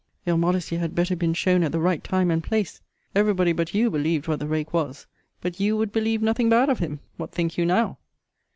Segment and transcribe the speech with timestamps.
[0.25, 2.81] your modesty had better been shown at the right time and place
[3.13, 5.05] Every body but you believed what the rake was:
[5.41, 7.99] but you would believe nothing bad of him What think you now?